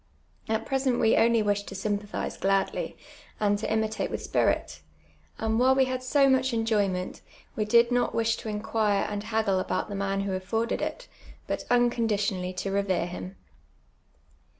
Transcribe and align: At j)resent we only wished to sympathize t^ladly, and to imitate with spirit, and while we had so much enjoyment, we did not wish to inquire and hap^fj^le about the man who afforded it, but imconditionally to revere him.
At 0.49 0.65
j)resent 0.65 0.99
we 0.99 1.15
only 1.15 1.43
wished 1.43 1.67
to 1.67 1.75
sympathize 1.75 2.35
t^ladly, 2.35 2.95
and 3.39 3.59
to 3.59 3.71
imitate 3.71 4.09
with 4.09 4.23
spirit, 4.23 4.81
and 5.37 5.59
while 5.59 5.75
we 5.75 5.85
had 5.85 6.01
so 6.01 6.27
much 6.27 6.53
enjoyment, 6.55 7.21
we 7.55 7.65
did 7.65 7.91
not 7.91 8.15
wish 8.15 8.35
to 8.37 8.49
inquire 8.49 9.05
and 9.07 9.25
hap^fj^le 9.25 9.61
about 9.61 9.89
the 9.89 9.95
man 9.95 10.21
who 10.21 10.33
afforded 10.33 10.81
it, 10.81 11.07
but 11.45 11.65
imconditionally 11.69 12.55
to 12.57 12.71
revere 12.71 13.05
him. 13.05 13.35